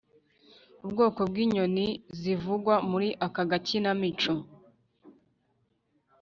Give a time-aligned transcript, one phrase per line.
[0.85, 1.87] Ubwoko bw’inyoni
[2.19, 4.33] zivugwa muri aka gakinmico